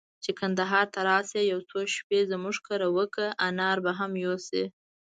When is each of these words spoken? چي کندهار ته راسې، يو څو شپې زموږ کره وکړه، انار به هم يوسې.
چي 0.23 0.31
کندهار 0.39 0.85
ته 0.93 0.99
راسې، 1.09 1.41
يو 1.51 1.59
څو 1.69 1.79
شپې 1.95 2.19
زموږ 2.31 2.55
کره 2.67 2.87
وکړه، 2.97 3.27
انار 3.47 3.77
به 3.85 3.91
هم 3.99 4.11
يوسې. 4.25 4.63